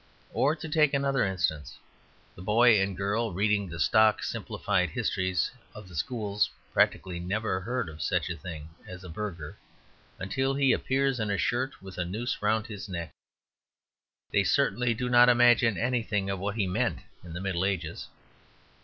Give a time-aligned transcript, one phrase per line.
[0.33, 1.77] Or, to take another instance,
[2.35, 7.87] the boy and girl reading the stock simplified histories of the schools practically never heard
[7.87, 9.59] of such a thing as a burgher,
[10.17, 13.13] until he appears in a shirt with a noose round his neck.
[14.31, 18.07] They certainly do not imagine anything of what he meant in the Middle Ages.